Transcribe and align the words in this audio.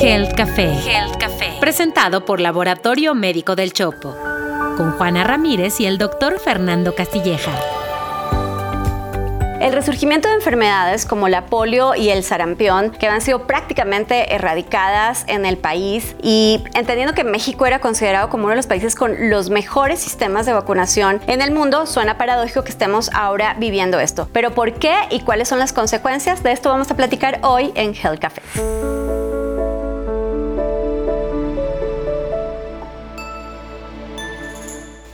Health 0.00 0.34
Café. 0.36 0.72
Health 0.72 1.16
Café. 1.18 1.56
Presentado 1.60 2.24
por 2.24 2.40
Laboratorio 2.40 3.14
Médico 3.14 3.56
del 3.56 3.72
Chopo. 3.72 4.16
Con 4.76 4.92
Juana 4.92 5.24
Ramírez 5.24 5.80
y 5.80 5.86
el 5.86 5.98
doctor 5.98 6.38
Fernando 6.38 6.94
Castilleja. 6.94 7.77
El 9.60 9.72
resurgimiento 9.72 10.28
de 10.28 10.36
enfermedades 10.36 11.04
como 11.04 11.28
la 11.28 11.46
polio 11.46 11.96
y 11.96 12.10
el 12.10 12.22
sarampión, 12.22 12.90
que 12.92 13.08
han 13.08 13.20
sido 13.20 13.46
prácticamente 13.46 14.32
erradicadas 14.32 15.24
en 15.26 15.44
el 15.44 15.56
país, 15.56 16.14
y 16.22 16.62
entendiendo 16.74 17.12
que 17.12 17.24
México 17.24 17.66
era 17.66 17.80
considerado 17.80 18.28
como 18.28 18.44
uno 18.44 18.50
de 18.50 18.56
los 18.56 18.68
países 18.68 18.94
con 18.94 19.30
los 19.30 19.50
mejores 19.50 19.98
sistemas 19.98 20.46
de 20.46 20.52
vacunación 20.52 21.20
en 21.26 21.42
el 21.42 21.50
mundo, 21.50 21.86
suena 21.86 22.16
paradójico 22.16 22.62
que 22.62 22.70
estemos 22.70 23.10
ahora 23.12 23.56
viviendo 23.58 23.98
esto. 23.98 24.28
Pero 24.32 24.52
¿por 24.52 24.74
qué 24.74 24.94
y 25.10 25.20
cuáles 25.20 25.48
son 25.48 25.58
las 25.58 25.72
consecuencias? 25.72 26.44
De 26.44 26.52
esto 26.52 26.68
vamos 26.68 26.90
a 26.92 26.96
platicar 26.96 27.40
hoy 27.42 27.72
en 27.74 27.94
Health 27.94 28.20
Café. 28.20 28.42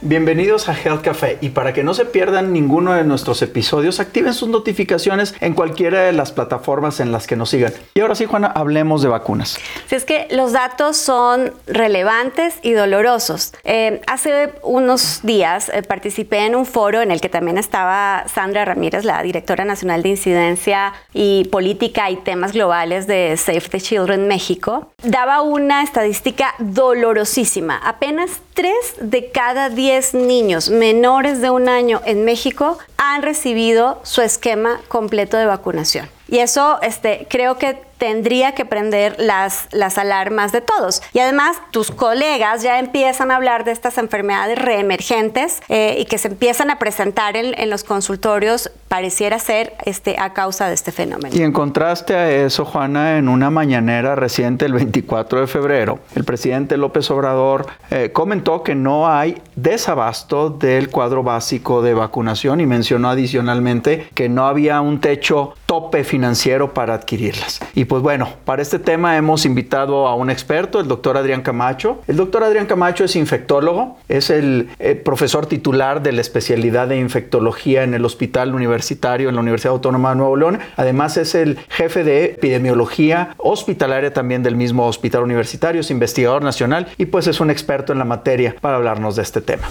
Bienvenidos 0.06 0.68
a 0.68 0.74
Health 0.74 1.00
Café 1.00 1.38
y 1.40 1.48
para 1.48 1.72
que 1.72 1.82
no 1.82 1.94
se 1.94 2.04
pierdan 2.04 2.52
ninguno 2.52 2.92
de 2.92 3.04
nuestros 3.04 3.40
episodios, 3.40 4.00
activen 4.00 4.34
sus 4.34 4.50
notificaciones 4.50 5.34
en 5.40 5.54
cualquiera 5.54 6.02
de 6.02 6.12
las 6.12 6.30
plataformas 6.30 7.00
en 7.00 7.10
las 7.10 7.26
que 7.26 7.36
nos 7.36 7.48
sigan. 7.48 7.72
Y 7.94 8.00
ahora 8.00 8.14
sí, 8.14 8.26
Juana, 8.26 8.48
hablemos 8.48 9.00
de 9.00 9.08
vacunas. 9.08 9.58
Si 9.86 9.94
es 9.94 10.04
que 10.04 10.28
los 10.30 10.52
datos 10.52 10.98
son 10.98 11.54
relevantes 11.66 12.56
y 12.60 12.72
dolorosos. 12.72 13.54
Eh, 13.64 14.02
hace 14.06 14.52
unos 14.62 15.20
días 15.22 15.70
eh, 15.70 15.80
participé 15.82 16.44
en 16.44 16.54
un 16.54 16.66
foro 16.66 17.00
en 17.00 17.10
el 17.10 17.22
que 17.22 17.30
también 17.30 17.56
estaba 17.56 18.24
Sandra 18.28 18.66
Ramírez, 18.66 19.06
la 19.06 19.22
directora 19.22 19.64
nacional 19.64 20.02
de 20.02 20.10
incidencia 20.10 20.92
y 21.14 21.44
política 21.44 22.10
y 22.10 22.16
temas 22.16 22.52
globales 22.52 23.06
de 23.06 23.38
Save 23.38 23.62
the 23.70 23.80
Children 23.80 24.28
México. 24.28 24.92
Daba 25.02 25.40
una 25.40 25.82
estadística 25.82 26.54
dolorosísima. 26.58 27.78
Apenas 27.78 28.32
3 28.52 28.74
de 29.00 29.30
cada 29.30 29.70
10 29.70 29.93
niños 30.14 30.70
menores 30.70 31.40
de 31.40 31.50
un 31.50 31.68
año 31.68 32.00
en 32.04 32.24
México 32.24 32.78
han 32.96 33.22
recibido 33.22 34.00
su 34.02 34.22
esquema 34.22 34.80
completo 34.88 35.36
de 35.36 35.46
vacunación. 35.46 36.08
Y 36.28 36.38
eso 36.38 36.78
este, 36.82 37.26
creo 37.30 37.58
que 37.58 37.80
tendría 37.98 38.52
que 38.52 38.64
prender 38.64 39.16
las, 39.18 39.68
las 39.72 39.98
alarmas 39.98 40.52
de 40.52 40.60
todos. 40.60 41.02
Y 41.12 41.18
además, 41.20 41.56
tus 41.70 41.90
colegas 41.90 42.62
ya 42.62 42.78
empiezan 42.78 43.30
a 43.30 43.36
hablar 43.36 43.64
de 43.64 43.72
estas 43.72 43.98
enfermedades 43.98 44.58
reemergentes 44.58 45.62
eh, 45.68 45.96
y 45.98 46.04
que 46.04 46.18
se 46.18 46.28
empiezan 46.28 46.70
a 46.70 46.78
presentar 46.78 47.36
en, 47.36 47.70
los 47.70 47.82
consultorios, 47.82 48.70
pareciera 48.88 49.38
ser 49.38 49.74
este, 49.84 50.16
a 50.18 50.32
causa 50.32 50.68
de 50.68 50.74
este 50.74 50.92
fenómeno. 50.92 51.34
Y 51.34 51.42
en 51.42 51.52
contraste 51.52 52.14
a 52.14 52.30
eso, 52.30 52.64
Juana, 52.64 53.18
en 53.18 53.28
una 53.28 53.50
mañanera 53.50 54.14
reciente, 54.14 54.66
el 54.66 54.74
24 54.74 55.40
de 55.40 55.46
febrero, 55.46 56.00
el 56.14 56.24
presidente 56.24 56.76
López 56.76 57.10
Obrador 57.10 57.66
eh, 57.90 58.10
comentó 58.12 58.62
que 58.62 58.74
no 58.74 59.08
hay 59.08 59.40
desabasto 59.56 60.50
del 60.50 60.90
cuadro 60.90 61.22
básico 61.22 61.82
de 61.82 61.94
vacunación 61.94 62.60
y 62.60 62.66
mencionó 62.66 63.08
adicionalmente 63.08 64.08
que 64.14 64.28
no 64.28 64.46
había 64.46 64.80
un 64.80 65.00
techo 65.00 65.54
tope 65.66 66.04
financiero 66.04 66.74
para 66.74 66.94
adquirirlas. 66.94 67.60
Pues 67.84 68.02
bueno, 68.02 68.28
para 68.44 68.62
este 68.62 68.78
tema 68.78 69.16
hemos 69.16 69.44
invitado 69.44 70.06
a 70.06 70.14
un 70.14 70.30
experto, 70.30 70.80
el 70.80 70.88
doctor 70.88 71.16
Adrián 71.16 71.42
Camacho. 71.42 72.02
El 72.06 72.16
doctor 72.16 72.44
Adrián 72.44 72.66
Camacho 72.66 73.04
es 73.04 73.16
infectólogo, 73.16 73.98
es 74.08 74.30
el 74.30 74.68
eh, 74.78 74.94
profesor 74.94 75.46
titular 75.46 76.02
de 76.02 76.12
la 76.12 76.20
especialidad 76.20 76.88
de 76.88 76.98
infectología 76.98 77.82
en 77.82 77.94
el 77.94 78.04
Hospital 78.04 78.54
Universitario 78.54 79.28
en 79.28 79.34
la 79.34 79.40
Universidad 79.40 79.72
Autónoma 79.72 80.10
de 80.10 80.16
Nuevo 80.16 80.36
León. 80.36 80.58
Además 80.76 81.16
es 81.16 81.34
el 81.34 81.58
jefe 81.68 82.04
de 82.04 82.24
epidemiología 82.26 83.34
hospitalaria 83.38 84.12
también 84.12 84.42
del 84.42 84.56
mismo 84.56 84.86
hospital 84.86 85.22
universitario, 85.22 85.80
es 85.80 85.90
investigador 85.90 86.42
nacional 86.42 86.88
y 86.98 87.06
pues 87.06 87.26
es 87.26 87.40
un 87.40 87.50
experto 87.50 87.92
en 87.92 87.98
la 87.98 88.04
materia 88.04 88.54
para 88.60 88.76
hablarnos 88.76 89.16
de 89.16 89.22
este 89.22 89.40
tema. 89.40 89.64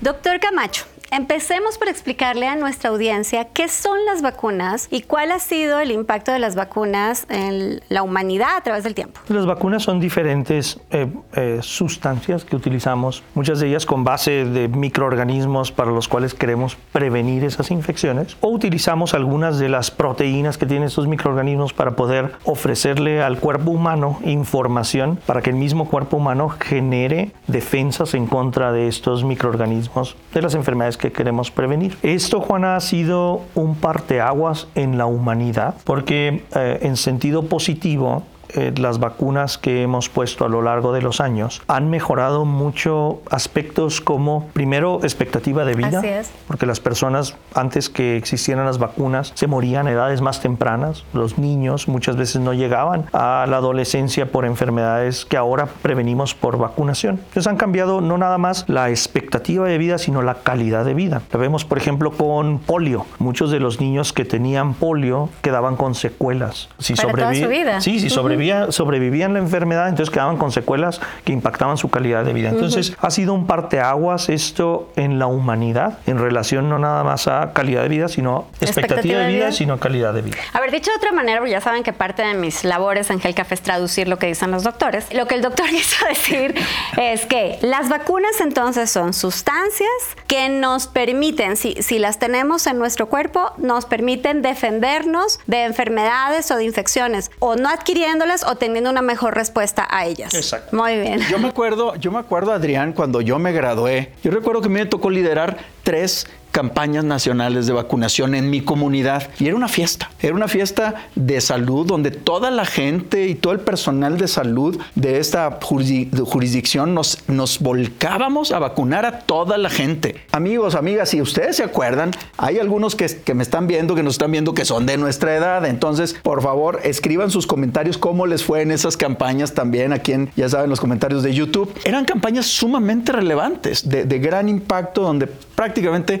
Doctor 0.00 0.38
Camacho, 0.38 0.84
Empecemos 1.10 1.78
por 1.78 1.88
explicarle 1.88 2.46
a 2.46 2.56
nuestra 2.56 2.90
audiencia 2.90 3.46
qué 3.46 3.68
son 3.68 4.04
las 4.04 4.22
vacunas 4.22 4.88
y 4.90 5.02
cuál 5.02 5.32
ha 5.32 5.38
sido 5.38 5.78
el 5.80 5.90
impacto 5.90 6.32
de 6.32 6.38
las 6.38 6.54
vacunas 6.56 7.26
en 7.28 7.80
la 7.88 8.02
humanidad 8.02 8.56
a 8.56 8.60
través 8.62 8.84
del 8.84 8.94
tiempo. 8.94 9.20
Las 9.28 9.46
vacunas 9.46 9.82
son 9.82 10.00
diferentes 10.00 10.80
eh, 10.90 11.06
eh, 11.34 11.58
sustancias 11.62 12.44
que 12.44 12.56
utilizamos, 12.56 13.22
muchas 13.34 13.60
de 13.60 13.68
ellas 13.68 13.86
con 13.86 14.04
base 14.04 14.44
de 14.44 14.68
microorganismos 14.68 15.72
para 15.72 15.90
los 15.90 16.08
cuales 16.08 16.34
queremos 16.34 16.76
prevenir 16.92 17.44
esas 17.44 17.70
infecciones, 17.70 18.36
o 18.40 18.48
utilizamos 18.48 19.14
algunas 19.14 19.58
de 19.58 19.68
las 19.68 19.90
proteínas 19.90 20.58
que 20.58 20.66
tienen 20.66 20.88
estos 20.88 21.06
microorganismos 21.06 21.72
para 21.72 21.96
poder 21.96 22.32
ofrecerle 22.44 23.22
al 23.22 23.38
cuerpo 23.38 23.70
humano 23.70 24.18
información 24.24 25.18
para 25.26 25.42
que 25.42 25.50
el 25.50 25.56
mismo 25.56 25.88
cuerpo 25.88 26.16
humano 26.16 26.48
genere 26.48 27.32
defensas 27.46 28.14
en 28.14 28.26
contra 28.26 28.72
de 28.72 28.88
estos 28.88 29.24
microorganismos 29.24 30.16
de 30.32 30.42
las 30.42 30.54
enfermedades 30.54 30.93
que 30.96 31.04
que 31.04 31.12
queremos 31.12 31.50
prevenir. 31.50 31.96
Esto, 32.02 32.40
Juana, 32.40 32.76
ha 32.76 32.80
sido 32.80 33.42
un 33.54 33.76
parteaguas 33.76 34.68
en 34.74 34.98
la 34.98 35.06
humanidad, 35.06 35.74
porque 35.84 36.44
eh, 36.54 36.78
en 36.82 36.96
sentido 36.96 37.44
positivo 37.44 38.22
eh, 38.54 38.72
las 38.76 39.00
vacunas 39.00 39.58
que 39.58 39.82
hemos 39.82 40.08
puesto 40.08 40.44
a 40.44 40.48
lo 40.48 40.62
largo 40.62 40.92
de 40.92 41.02
los 41.02 41.20
años 41.20 41.62
han 41.66 41.90
mejorado 41.90 42.44
mucho 42.44 43.20
aspectos 43.30 44.00
como, 44.00 44.48
primero, 44.52 45.00
expectativa 45.02 45.64
de 45.64 45.74
vida, 45.74 46.02
porque 46.46 46.66
las 46.66 46.78
personas 46.78 47.36
antes 47.54 47.88
que 47.88 48.16
existieran 48.16 48.64
las 48.64 48.78
vacunas 48.78 49.32
se 49.34 49.46
morían 49.48 49.86
a 49.86 49.90
edades 49.90 50.20
más 50.20 50.40
tempranas, 50.40 51.04
los 51.12 51.38
niños 51.38 51.88
muchas 51.88 52.16
veces 52.16 52.40
no 52.40 52.52
llegaban 52.52 53.06
a 53.12 53.46
la 53.48 53.56
adolescencia 53.56 54.30
por 54.30 54.44
enfermedades 54.44 55.24
que 55.24 55.36
ahora 55.36 55.66
prevenimos 55.66 56.34
por 56.34 56.56
vacunación. 56.58 57.16
Entonces 57.16 57.46
han 57.46 57.56
cambiado 57.56 58.00
no 58.00 58.18
nada 58.18 58.38
más 58.38 58.64
la 58.68 58.90
expectativa 58.90 59.66
de 59.66 59.78
vida, 59.78 59.98
sino 59.98 60.22
la 60.22 60.34
calidad 60.34 60.84
de 60.84 60.94
vida. 60.94 61.22
Lo 61.32 61.38
vemos, 61.38 61.64
por 61.64 61.78
ejemplo, 61.78 62.12
con 62.12 62.58
polio. 62.58 63.06
Muchos 63.18 63.50
de 63.50 63.58
los 63.58 63.80
niños 63.80 64.12
que 64.12 64.24
tenían 64.24 64.74
polio 64.74 65.28
quedaban 65.42 65.76
con 65.76 65.94
secuelas. 65.94 66.68
Si 66.78 66.94
Para 66.94 67.12
toda 67.12 67.34
su 67.34 67.48
vida. 67.48 67.80
Sí, 67.80 67.98
si 67.98 68.10
sobrevivían 68.10 68.43
sobrevivían 68.70 69.32
la 69.34 69.40
enfermedad, 69.40 69.88
entonces 69.88 70.12
quedaban 70.12 70.36
con 70.36 70.52
secuelas 70.52 71.00
que 71.24 71.32
impactaban 71.32 71.76
su 71.76 71.90
calidad 71.90 72.24
de 72.24 72.32
vida. 72.32 72.50
Entonces 72.50 72.96
ha 73.00 73.10
sido 73.10 73.34
un 73.34 73.46
parteaguas 73.46 74.28
esto 74.28 74.90
en 74.96 75.18
la 75.18 75.26
humanidad 75.26 75.98
en 76.06 76.18
relación 76.18 76.68
no 76.68 76.78
nada 76.78 77.04
más 77.04 77.28
a 77.28 77.52
calidad 77.52 77.82
de 77.82 77.88
vida, 77.88 78.08
sino 78.08 78.46
expectativa, 78.60 79.20
de, 79.20 79.28
vida, 79.28 79.52
sino 79.52 79.78
calidad 79.78 80.14
de 80.14 80.22
vida. 80.22 80.36
A 80.52 80.60
ver, 80.60 80.70
dicho 80.70 80.90
de 80.90 80.96
otra 80.96 81.12
manera, 81.12 81.46
ya 81.48 81.60
saben 81.60 81.82
que 81.82 81.92
parte 81.92 82.22
de 82.22 82.34
mis 82.34 82.64
labores 82.64 83.10
en 83.10 83.18
Café 83.18 83.54
es 83.54 83.62
traducir 83.62 84.08
lo 84.08 84.18
que 84.18 84.26
dicen 84.26 84.50
los 84.50 84.62
doctores. 84.62 85.12
Lo 85.12 85.26
que 85.26 85.34
el 85.34 85.42
doctor 85.42 85.66
quiso 85.70 86.06
decir 86.06 86.54
es 86.96 87.26
que 87.26 87.58
las 87.62 87.88
vacunas 87.88 88.40
entonces 88.40 88.90
son 88.90 89.12
sustancias 89.12 89.90
que 90.26 90.48
nos 90.48 90.86
permiten, 90.86 91.56
si, 91.56 91.74
si 91.82 91.98
las 91.98 92.18
tenemos 92.18 92.66
en 92.66 92.78
nuestro 92.78 93.08
cuerpo, 93.08 93.52
nos 93.58 93.86
permiten 93.86 94.42
defendernos 94.42 95.40
de 95.46 95.64
enfermedades 95.64 96.50
o 96.50 96.56
de 96.56 96.64
infecciones 96.64 97.30
o 97.38 97.56
no 97.56 97.68
adquiriéndolas 97.68 98.33
o 98.42 98.56
teniendo 98.56 98.90
una 98.90 99.02
mejor 99.02 99.34
respuesta 99.34 99.86
a 99.88 100.06
ellas. 100.06 100.34
Exacto. 100.34 100.74
Muy 100.76 100.98
bien. 100.98 101.20
Yo 101.30 101.38
me 101.38 101.48
acuerdo, 101.48 101.94
yo 101.96 102.10
me 102.10 102.18
acuerdo, 102.18 102.52
Adrián, 102.52 102.92
cuando 102.92 103.20
yo 103.20 103.38
me 103.38 103.52
gradué, 103.52 104.12
yo 104.24 104.30
recuerdo 104.32 104.60
que 104.62 104.68
me 104.68 104.84
tocó 104.86 105.10
liderar 105.10 105.58
tres 105.84 106.26
campañas 106.54 107.02
nacionales 107.02 107.66
de 107.66 107.72
vacunación 107.72 108.36
en 108.36 108.48
mi 108.48 108.60
comunidad. 108.60 109.28
Y 109.40 109.48
era 109.48 109.56
una 109.56 109.66
fiesta, 109.66 110.12
era 110.20 110.36
una 110.36 110.46
fiesta 110.46 111.08
de 111.16 111.40
salud 111.40 111.84
donde 111.84 112.12
toda 112.12 112.52
la 112.52 112.64
gente 112.64 113.26
y 113.26 113.34
todo 113.34 113.52
el 113.52 113.58
personal 113.58 114.18
de 114.18 114.28
salud 114.28 114.80
de 114.94 115.18
esta 115.18 115.58
jurisdicción 115.60 116.94
nos, 116.94 117.18
nos 117.26 117.58
volcábamos 117.58 118.52
a 118.52 118.60
vacunar 118.60 119.04
a 119.04 119.18
toda 119.18 119.58
la 119.58 119.68
gente. 119.68 120.14
Amigos, 120.30 120.76
amigas, 120.76 121.08
si 121.08 121.20
ustedes 121.20 121.56
se 121.56 121.64
acuerdan, 121.64 122.12
hay 122.36 122.60
algunos 122.60 122.94
que, 122.94 123.06
que 123.06 123.34
me 123.34 123.42
están 123.42 123.66
viendo, 123.66 123.96
que 123.96 124.04
nos 124.04 124.14
están 124.14 124.30
viendo, 124.30 124.54
que 124.54 124.64
son 124.64 124.86
de 124.86 124.96
nuestra 124.96 125.34
edad. 125.34 125.66
Entonces, 125.66 126.14
por 126.22 126.40
favor, 126.40 126.78
escriban 126.84 127.32
sus 127.32 127.48
comentarios 127.48 127.98
cómo 127.98 128.26
les 128.26 128.44
fue 128.44 128.62
en 128.62 128.70
esas 128.70 128.96
campañas 128.96 129.54
también 129.54 129.92
aquí 129.92 130.12
en, 130.12 130.30
ya 130.36 130.48
saben, 130.48 130.70
los 130.70 130.78
comentarios 130.78 131.24
de 131.24 131.34
YouTube. 131.34 131.74
Eran 131.84 132.04
campañas 132.04 132.46
sumamente 132.46 133.10
relevantes, 133.10 133.88
de, 133.88 134.04
de 134.04 134.18
gran 134.20 134.48
impacto, 134.48 135.02
donde 135.02 135.26
prácticamente 135.26 136.20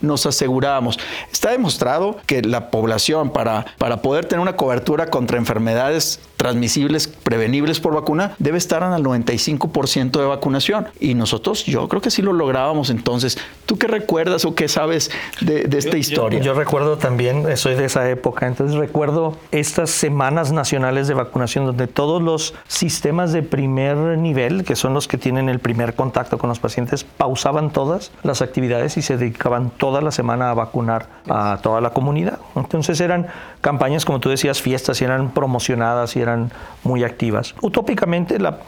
nos 0.00 0.26
asegurábamos. 0.26 0.98
Está 1.32 1.50
demostrado 1.50 2.16
que 2.26 2.42
la 2.42 2.70
población 2.70 3.30
para, 3.30 3.66
para 3.78 4.02
poder 4.02 4.26
tener 4.26 4.40
una 4.40 4.56
cobertura 4.56 5.06
contra 5.06 5.38
enfermedades 5.38 6.20
transmisibles, 6.38 7.08
prevenibles 7.08 7.80
por 7.80 7.94
vacuna, 7.94 8.34
debe 8.38 8.58
estar 8.58 8.82
al 8.82 9.02
95% 9.02 10.18
de 10.18 10.24
vacunación. 10.24 10.86
Y 11.00 11.14
nosotros, 11.14 11.66
yo 11.66 11.88
creo 11.88 12.00
que 12.00 12.10
sí 12.10 12.22
lo 12.22 12.32
lográbamos. 12.32 12.90
Entonces, 12.90 13.38
¿tú 13.66 13.76
qué 13.76 13.88
recuerdas 13.88 14.44
o 14.44 14.54
qué 14.54 14.68
sabes 14.68 15.10
de, 15.40 15.68
esta 15.76 15.98
historia? 15.98 16.40
Yo, 16.40 16.54
recuerdo 16.54 16.96
también, 16.96 17.56
soy 17.56 17.74
de 17.74 17.84
esa 17.84 18.08
época, 18.08 18.46
entonces 18.46 18.76
recuerdo 18.76 19.36
estas 19.50 19.90
semanas 19.90 20.52
nacionales 20.52 21.08
de 21.08 21.14
vacunación 21.14 21.66
donde 21.66 21.88
todos 21.88 22.22
los 22.22 22.54
sistemas 22.68 23.32
de 23.32 23.42
primer 23.42 23.96
nivel, 23.96 24.64
que 24.64 24.76
son 24.76 24.94
los 24.94 25.08
que 25.08 25.18
tienen 25.18 25.48
el 25.48 25.58
primer 25.58 25.94
contacto 25.94 26.38
con 26.38 26.48
los 26.48 26.60
pacientes, 26.60 27.04
pausaban 27.04 27.72
todas 27.72 28.12
las 28.22 28.42
actividades 28.42 28.96
y 28.96 29.02
se 29.02 29.16
dedicaban 29.16 29.70
todos 29.70 29.87
toda 29.88 30.02
la 30.02 30.10
semana 30.10 30.50
a 30.50 30.54
vacunar 30.54 31.06
a 31.28 31.58
toda 31.62 31.80
la 31.80 31.90
comunidad. 31.90 32.38
Entonces 32.54 33.00
eran 33.00 33.26
campañas, 33.62 34.04
como 34.04 34.20
tú 34.20 34.28
decías, 34.28 34.60
fiestas 34.60 35.00
y 35.00 35.04
eran 35.04 35.30
promocionadas 35.30 36.14
y 36.16 36.20
eran 36.20 36.52
muy 36.84 37.04
activas. 37.04 37.54
Utópicamente 37.62 38.38
la, 38.38 38.58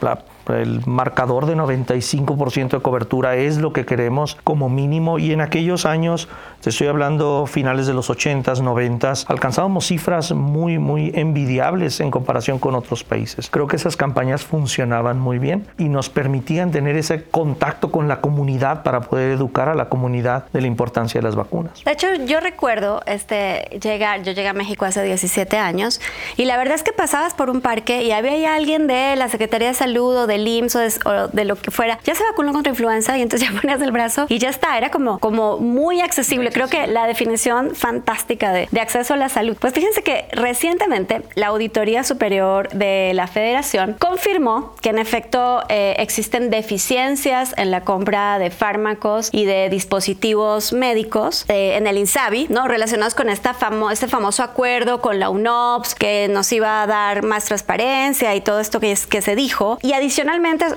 el 0.49 0.85
marcador 0.85 1.45
de 1.45 1.55
95% 1.55 2.69
de 2.69 2.79
cobertura 2.79 3.35
es 3.35 3.57
lo 3.57 3.73
que 3.73 3.85
queremos 3.85 4.37
como 4.43 4.69
mínimo 4.69 5.19
y 5.19 5.31
en 5.31 5.41
aquellos 5.41 5.85
años, 5.85 6.27
te 6.61 6.69
estoy 6.69 6.87
hablando 6.87 7.45
finales 7.47 7.87
de 7.87 7.93
los 7.93 8.09
80s, 8.09 8.61
90s, 8.61 9.25
alcanzábamos 9.27 9.87
cifras 9.87 10.31
muy, 10.31 10.77
muy 10.77 11.11
envidiables 11.15 11.99
en 11.99 12.11
comparación 12.11 12.59
con 12.59 12.75
otros 12.75 13.03
países. 13.03 13.49
Creo 13.49 13.67
que 13.67 13.75
esas 13.75 13.97
campañas 13.97 14.43
funcionaban 14.43 15.19
muy 15.19 15.39
bien 15.39 15.67
y 15.77 15.89
nos 15.89 16.09
permitían 16.09 16.71
tener 16.71 16.95
ese 16.95 17.23
contacto 17.23 17.91
con 17.91 18.07
la 18.07 18.21
comunidad 18.21 18.83
para 18.83 19.01
poder 19.01 19.31
educar 19.31 19.69
a 19.69 19.75
la 19.75 19.89
comunidad 19.89 20.45
de 20.51 20.61
la 20.61 20.67
importancia 20.67 21.19
de 21.19 21.23
las 21.23 21.35
vacunas. 21.35 21.83
De 21.83 21.91
hecho, 21.91 22.07
yo 22.25 22.39
recuerdo 22.39 23.01
este, 23.05 23.79
llegar, 23.81 24.23
yo 24.23 24.31
llegué 24.31 24.47
a 24.47 24.53
México 24.53 24.85
hace 24.85 25.03
17 25.03 25.57
años 25.57 26.01
y 26.37 26.45
la 26.45 26.57
verdad 26.57 26.75
es 26.75 26.83
que 26.83 26.93
pasabas 26.93 27.33
por 27.33 27.49
un 27.49 27.61
parque 27.61 28.03
y 28.03 28.11
había 28.11 28.55
alguien 28.55 28.87
de 28.87 29.15
la 29.15 29.29
Secretaría 29.29 29.69
de 29.69 29.73
Salud 29.73 30.15
o 30.15 30.27
del 30.31 30.47
IMSS 30.47 30.99
o 31.05 31.27
de, 31.27 31.45
lo 31.45 31.55
que 31.55 31.71
fuera, 31.71 31.99
ya 32.03 32.15
se 32.15 32.23
vacunó 32.23 32.53
contra 32.53 32.71
influenza 32.71 33.17
y 33.17 33.21
entonces 33.21 33.49
ya 33.53 33.59
ponías 33.59 33.81
el 33.81 33.91
brazo 33.91 34.25
y 34.29 34.39
ya 34.39 34.49
está, 34.49 34.77
era 34.77 34.89
como, 34.89 35.19
como 35.19 35.57
muy 35.57 36.01
accesible. 36.01 36.51
Creo 36.51 36.67
que 36.67 36.87
la 36.87 37.05
definición 37.07 37.75
fantástica 37.75 38.51
de, 38.53 38.67
de 38.71 38.81
acceso 38.81 39.13
a 39.13 39.17
la 39.17 39.29
salud. 39.29 39.57
Pues 39.59 39.73
fíjense 39.73 40.03
que 40.03 40.25
recientemente 40.31 41.21
la 41.35 41.47
Auditoría 41.47 42.03
Superior 42.03 42.69
de 42.69 43.11
la 43.13 43.27
Federación 43.27 43.95
confirmó 43.99 44.75
que 44.81 44.89
en 44.89 44.99
efecto 44.99 45.63
eh, 45.69 45.95
existen 45.97 46.49
deficiencias 46.49 47.53
en 47.57 47.71
la 47.71 47.81
compra 47.81 48.39
de 48.39 48.49
fármacos 48.51 49.29
y 49.31 49.45
de 49.45 49.69
dispositivos 49.69 50.73
médicos 50.73 51.45
eh, 51.47 51.75
en 51.75 51.87
el 51.87 51.97
INSABI, 51.97 52.47
¿no? 52.49 52.67
Relacionados 52.67 53.15
con 53.15 53.29
esta 53.29 53.53
famo 53.53 53.91
este 53.91 54.07
famoso 54.07 54.43
acuerdo 54.43 55.01
con 55.01 55.19
la 55.19 55.29
UNOPS 55.29 55.95
que 55.95 56.27
nos 56.29 56.51
iba 56.51 56.81
a 56.81 56.87
dar 56.87 57.23
más 57.23 57.45
transparencia 57.45 58.35
y 58.35 58.41
todo 58.41 58.59
esto 58.59 58.79
que, 58.79 58.91
es, 58.91 59.05
que 59.05 59.21
se 59.21 59.35
dijo. 59.35 59.77
Y 59.81 59.93
adicionalmente 59.93 60.20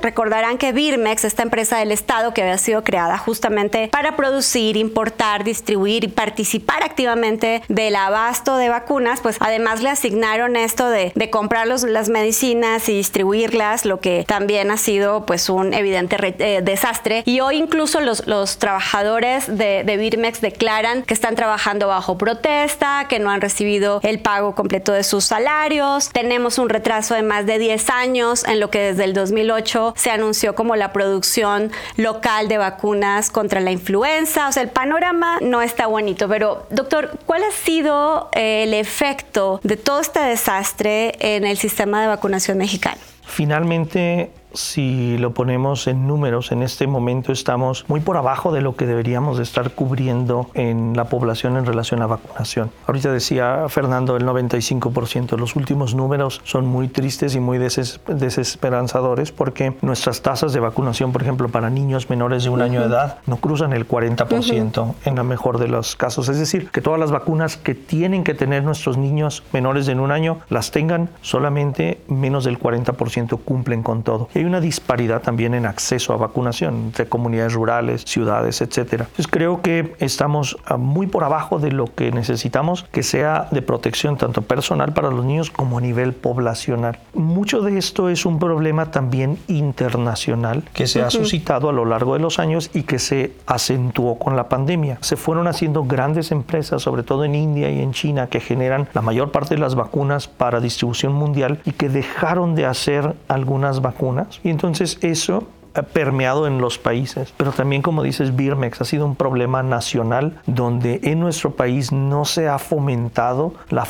recordarán 0.03 0.59
que 0.59 0.73
Birmex, 0.73 1.25
esta 1.25 1.43
empresa 1.43 1.79
del 1.79 1.93
Estado 1.93 2.35
que 2.35 2.43
había 2.43 2.59
sido 2.59 2.85
creada 2.85 3.19
justamente 3.19 3.89
para 3.89 4.17
producir, 4.17 4.77
importar, 4.77 5.45
distribuir 5.45 6.05
y 6.05 6.09
participar 6.09 6.83
activamente 6.83 7.63
del 7.69 7.97
abasto 7.97 8.57
de 8.57 8.69
vacunas, 8.69 9.21
pues 9.21 9.37
además 9.41 9.83
le 9.83 9.91
asignaron 9.91 10.57
esto 10.57 10.89
de, 10.89 11.13
comprar 11.31 11.67
las 11.67 12.09
medicinas 12.11 12.89
y 12.89 12.97
distribuirlas, 12.97 13.87
lo 13.87 13.99
que 13.99 14.25
también 14.29 14.71
ha 14.71 14.77
sido 14.77 15.27
pues 15.27 15.49
un 15.49 15.75
evidente 15.75 16.17
eh, 16.39 16.61
desastre. 16.63 17.23
Y 17.27 17.41
hoy 17.41 17.57
incluso 17.57 18.01
los, 18.01 18.23
trabajadores 18.59 19.47
de, 19.47 19.85
de 19.85 19.97
Birmex 19.97 20.41
declaran 20.41 21.03
que 21.03 21.15
están 21.15 21.35
trabajando 21.35 21.89
bajo 21.89 22.19
protesta, 22.19 23.07
que 23.09 23.19
no 23.19 23.31
han 23.31 23.41
recibido 23.41 24.01
el 24.03 24.21
pago 24.21 24.55
completo 24.55 24.93
de 24.93 25.03
sus 25.03 25.25
salarios. 25.25 26.11
Tenemos 26.11 26.59
un 26.59 26.69
retraso 26.69 27.15
de 27.15 27.23
más 27.23 27.47
de 27.47 27.59
10 27.59 27.91
años 27.91 28.45
en 28.45 28.61
lo 28.61 28.71
que 28.71 28.81
desde 28.81 29.05
el 29.05 29.13
2008 29.35 29.95
se 29.97 30.11
anunció 30.11 30.55
como 30.55 30.77
la 30.77 30.93
producción 30.93 31.73
local 31.97 32.49
de 32.49 32.59
vacunas 32.59 33.31
contra 33.31 33.61
la 33.61 33.71
influenza. 33.71 34.49
O 34.49 34.53
sea, 34.53 34.63
el 34.63 34.71
panorama 34.71 35.39
no 35.41 35.63
está 35.63 35.87
bonito, 35.87 36.29
pero 36.29 36.67
doctor, 36.71 37.19
¿cuál 37.27 37.43
ha 37.43 37.53
sido 37.53 38.29
eh, 38.33 38.65
el 38.65 38.75
efecto 38.75 39.61
de 39.63 39.77
todo 39.77 40.01
este 40.01 40.21
desastre 40.21 41.15
en 41.19 41.45
el 41.45 41.57
sistema 41.57 42.01
de 42.01 42.09
vacunación 42.09 42.59
mexicano? 42.59 43.01
Finalmente, 43.27 44.31
si 44.55 45.19
lo 45.19 45.33
ponemos 45.33 45.87
en 45.87 46.07
números, 46.07 46.53
en 46.53 46.63
este 46.63 46.87
momento 46.87 47.33
estamos 47.33 47.85
muy 47.89 48.01
por 48.01 48.17
abajo 48.17 48.53
de 48.53 48.61
lo 48.61 48.77
que 48.77 48.87
deberíamos 48.87 49.37
de 49.37 49.43
estar 49.43 49.73
cubriendo 49.73 50.49
en 50.55 50.97
la 50.97 51.05
población 51.05 51.57
en 51.57 51.67
relación 51.67 52.03
a 52.03 52.07
vacunación. 52.07 52.71
Ahorita 52.87 53.13
decía 53.13 53.67
Fernando 53.69 54.17
el 54.17 54.25
95%. 54.25 55.37
Los 55.37 55.57
últimos 55.57 55.95
números 55.95 56.41
son 56.45 56.67
muy 56.67 56.89
tristes 56.89 57.35
y 57.35 57.41
muy 57.41 57.59
desesperanzadores 57.59 59.33
porque 59.33 59.77
nuestras 59.83 60.23
tasas 60.23 60.53
de 60.53 60.61
vacunación, 60.61 61.13
por 61.13 61.23
ejemplo, 61.23 61.49
para 61.49 61.71
niños 61.71 62.09
menores 62.09 62.45
de 62.45 62.51
un 62.51 62.63
año 62.63 62.81
de 62.81 62.87
edad, 62.87 63.19
no 63.27 63.37
cruzan 63.37 63.73
el 63.73 63.89
40% 63.89 64.95
en 65.05 65.17
la 65.17 65.23
mejor 65.23 65.59
de 65.59 65.69
los 65.69 65.97
casos. 65.97 66.29
Es 66.29 66.39
decir, 66.39 66.71
que 66.71 66.81
todas 66.81 67.01
las 67.01 67.11
vacunas 67.11 67.57
que 67.57 67.75
tienen 67.75 68.25
que 68.25 68.35
tener 68.35 68.63
nuestros 68.63 68.97
niños 68.97 69.43
menores 69.53 69.87
de 69.87 69.95
un 69.95 70.13
año 70.13 70.39
las 70.49 70.71
tengan, 70.71 71.09
solamente 71.23 72.01
menos 72.09 72.45
del 72.45 72.59
40% 72.59 73.41
cumplen 73.45 73.83
con 73.83 74.03
todo 74.03 74.29
hay 74.45 74.49
una 74.49 74.61
disparidad 74.61 75.23
también 75.23 75.55
en 75.55 75.65
acceso 75.65 76.13
a 76.13 76.17
vacunación 76.17 76.75
entre 76.75 77.07
comunidades 77.07 77.55
rurales, 77.55 78.03
ciudades, 78.07 78.61
etcétera. 78.61 79.05
Entonces 79.05 79.29
creo 79.29 79.63
que 79.63 79.95
estamos 80.01 80.59
ah, 80.67 80.77
muy 80.77 81.07
por 81.07 81.25
abajo 81.25 81.59
de 81.59 81.73
lo 81.73 81.87
que 81.87 82.13
necesitamos 82.13 82.85
que 82.93 83.03
sea 83.03 83.49
de 83.51 83.63
protección 83.63 84.19
tanto 84.19 84.43
personal 84.43 84.93
para 84.93 85.11
los 85.11 85.25
niños 85.25 85.51
como 85.51 85.79
a 85.79 85.81
nivel 85.81 86.13
poblacional. 86.13 86.99
Mucho 87.15 87.63
de 87.63 87.79
esto 87.79 88.11
es 88.11 88.27
un 88.27 88.39
problema 88.39 88.91
también 88.91 89.39
internacional 89.49 90.63
que 90.75 90.87
se 90.87 91.01
ha 91.01 91.11
suscitado 91.11 91.71
a 91.71 91.73
lo 91.73 91.87
largo 91.87 92.13
de 92.13 92.21
los 92.21 92.39
años 92.39 92.71
y 92.75 92.83
que 92.83 92.99
se 92.99 93.33
acentuó 93.47 94.19
con 94.19 94.37
la 94.37 94.51
pandemia. 94.51 94.99
Se 95.01 95.17
fueron 95.17 95.47
haciendo 95.47 95.85
grandes 95.85 96.33
empresas, 96.33 96.83
sobre 96.83 97.03
todo 97.03 97.25
en 97.25 97.35
India 97.35 97.71
y 97.71 97.81
en 97.81 97.93
China, 97.93 98.27
que 98.27 98.41
generan 98.41 98.89
la 98.93 99.01
mayor 99.01 99.31
parte 99.31 99.55
de 99.55 99.61
las 99.61 99.75
vacunas 99.75 100.29
para 100.29 100.61
distribución 100.61 101.15
mundial 101.15 101.61
y 101.65 101.73
que 101.73 101.89
dejaron 101.89 102.55
de 102.55 102.67
hacer 102.67 103.15
algunas 103.29 103.81
vacunas 103.81 104.34
y 104.43 104.49
entonces 104.51 104.99
eso 105.03 105.47
permeado 105.83 106.47
en 106.47 106.61
los 106.61 106.79
países. 106.79 107.33
Pero 107.37 107.53
también, 107.53 107.83
como 107.83 108.03
dices, 108.03 108.37
Birmex 108.37 108.81
ha 108.81 108.85
sido 108.85 109.07
un 109.07 109.17
problema 109.17 109.63
nacional 109.63 110.39
donde 110.47 111.01
en 111.05 111.21
nuestro 111.21 111.53
país 111.53 111.93
no 111.93 112.25
se 112.25 112.49
ha 112.49 112.59
fomentado 112.59 113.55
la, 113.71 113.87